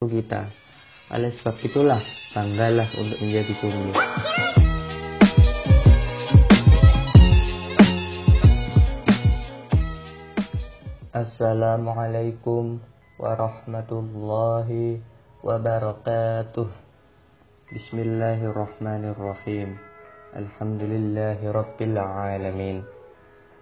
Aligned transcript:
kita. 0.00 0.48
Oleh 1.12 1.28
sebab 1.36 1.60
itulah, 1.60 2.00
banggalah 2.32 2.88
untuk 2.96 3.20
menjadi 3.20 3.52
jomblo. 3.60 3.92
Assalamualaikum 11.12 12.80
warahmatullahi 13.20 15.04
wabarakatuh. 15.44 16.72
Bismillahirrahmanirrahim. 17.68 19.76
Alhamdulillahi 20.32 21.44
alamin. 21.44 22.88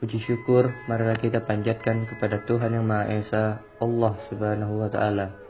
Puji 0.00 0.16
syukur 0.24 0.72
marilah 0.88 1.20
kita 1.20 1.44
panjatkan 1.44 2.08
kepada 2.08 2.40
Tuhan 2.48 2.72
yang 2.72 2.88
Maha 2.88 3.20
Esa, 3.20 3.60
Allah 3.84 4.16
Subhanahu 4.32 4.80
wa 4.80 4.88
taala. 4.88 5.41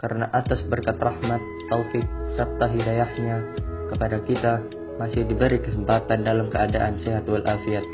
Karena 0.00 0.32
atas 0.32 0.64
berkat 0.64 0.96
rahmat, 0.96 1.44
taufik 1.68 2.08
serta 2.32 2.72
hidayahnya 2.72 3.36
kepada 3.92 4.16
kita 4.24 4.64
masih 4.96 5.28
diberi 5.28 5.60
kesempatan 5.60 6.24
dalam 6.24 6.48
keadaan 6.48 6.96
sehat 7.04 7.28
walafiat. 7.28 7.84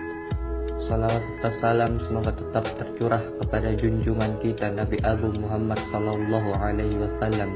Salawat 0.86 1.18
serta 1.18 1.50
salam 1.58 1.98
semoga 2.06 2.30
tetap 2.30 2.62
tercurah 2.78 3.22
kepada 3.42 3.74
junjungan 3.74 4.38
kita 4.38 4.70
Nabi 4.70 5.02
Agung 5.02 5.34
Muhammad 5.42 5.82
Sallallahu 5.90 6.50
Alaihi 6.54 6.94
Wasallam 6.94 7.50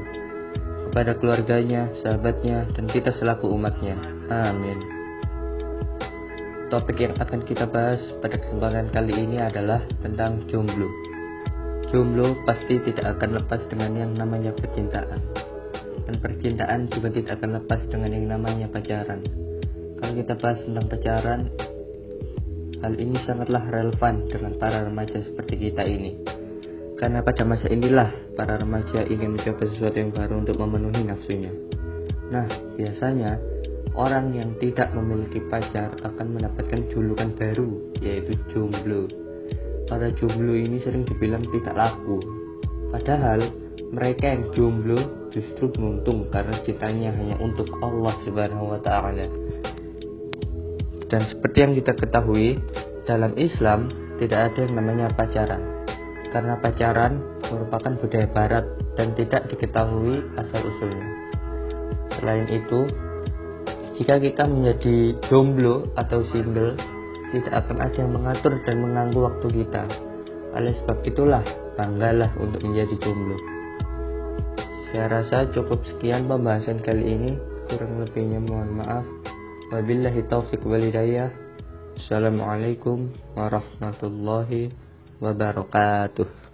kepada 0.91 1.15
keluarganya, 1.15 1.87
sahabatnya, 2.03 2.67
dan 2.75 2.91
kita 2.91 3.15
selaku 3.15 3.47
umatnya. 3.47 3.95
Amin. 4.27 4.83
Topik 6.67 6.99
yang 6.99 7.15
akan 7.15 7.47
kita 7.47 7.63
bahas 7.71 8.03
pada 8.19 8.35
kesempatan 8.35 8.91
kali 8.91 9.15
ini 9.15 9.39
adalah 9.39 9.79
tentang 10.03 10.43
jomblo. 10.51 11.10
Jomblo 11.91 12.39
pasti 12.47 12.79
tidak 12.87 13.19
akan 13.19 13.43
lepas 13.43 13.61
dengan 13.67 13.91
yang 13.99 14.11
namanya 14.15 14.55
percintaan. 14.55 15.19
Dan 16.07 16.15
percintaan 16.23 16.87
juga 16.87 17.11
tidak 17.11 17.43
akan 17.43 17.51
lepas 17.59 17.81
dengan 17.91 18.09
yang 18.15 18.25
namanya 18.31 18.71
pacaran. 18.71 19.19
Kalau 19.99 20.13
kita 20.15 20.33
bahas 20.39 20.59
tentang 20.63 20.87
pacaran, 20.87 21.41
hal 22.79 22.93
ini 22.95 23.19
sangatlah 23.27 23.63
relevan 23.67 24.25
dengan 24.31 24.55
para 24.55 24.87
remaja 24.87 25.19
seperti 25.19 25.69
kita 25.69 25.83
ini. 25.83 26.15
Karena 26.95 27.19
pada 27.21 27.43
masa 27.43 27.67
inilah 27.67 28.09
para 28.39 28.55
remaja 28.55 29.03
ingin 29.11 29.35
mencoba 29.35 29.67
sesuatu 29.75 29.97
yang 29.99 30.15
baru 30.15 30.39
untuk 30.47 30.55
memenuhi 30.63 31.03
nafsunya. 31.03 31.51
Nah, 32.31 32.47
biasanya 32.79 33.35
Orang 33.91 34.31
yang 34.31 34.55
tidak 34.63 34.95
memiliki 34.95 35.43
pacar 35.51 35.91
akan 35.99 36.39
mendapatkan 36.39 36.79
julukan 36.95 37.27
baru, 37.35 37.91
yaitu 37.99 38.39
jomblo. 38.55 38.70
Para 40.01 40.17
jomblo 40.17 40.57
ini 40.57 40.81
sering 40.81 41.05
dibilang 41.05 41.45
tidak 41.45 41.77
laku. 41.77 42.17
Padahal 42.89 43.53
mereka 43.93 44.33
yang 44.33 44.49
jomblo 44.49 45.29
justru 45.29 45.69
beruntung 45.69 46.25
karena 46.33 46.57
cintanya 46.65 47.13
hanya 47.13 47.37
untuk 47.37 47.69
Allah 47.85 48.17
Subhanahu 48.25 48.65
wa 48.73 48.81
taala. 48.81 49.29
Dan 51.05 51.21
seperti 51.29 51.57
yang 51.61 51.77
kita 51.77 51.93
ketahui, 51.93 52.57
dalam 53.05 53.37
Islam 53.37 53.93
tidak 54.17 54.49
ada 54.49 54.65
yang 54.65 54.73
namanya 54.73 55.13
pacaran. 55.13 55.61
Karena 56.33 56.57
pacaran 56.57 57.21
merupakan 57.45 57.93
budaya 58.01 58.25
barat 58.33 58.65
dan 58.97 59.13
tidak 59.13 59.53
diketahui 59.53 60.17
asal 60.33 60.65
usulnya. 60.65 61.07
Selain 62.17 62.49
itu, 62.49 62.89
jika 64.01 64.17
kita 64.17 64.49
menjadi 64.49 65.13
jomblo 65.29 65.93
atau 65.93 66.25
single, 66.33 66.73
tidak 67.31 67.65
akan 67.65 67.77
ada 67.79 67.97
yang 67.97 68.11
mengatur 68.11 68.53
dan 68.67 68.75
mengganggu 68.83 69.19
waktu 69.23 69.47
kita. 69.63 69.83
Oleh 70.51 70.73
sebab 70.83 70.97
itulah, 71.07 71.43
banggalah 71.79 72.31
untuk 72.37 72.59
menjadi 72.61 72.95
jomblo. 72.99 73.39
Saya 74.91 75.07
rasa 75.07 75.47
cukup 75.55 75.79
sekian 75.87 76.27
pembahasan 76.27 76.83
kali 76.83 77.15
ini. 77.15 77.31
Kurang 77.71 78.03
lebihnya 78.03 78.43
mohon 78.43 78.75
maaf. 78.75 79.07
Wabillahi 79.71 80.27
taufik 80.27 80.59
walidayah. 80.67 81.31
Assalamualaikum 81.95 83.07
warahmatullahi 83.39 84.75
wabarakatuh. 85.23 86.50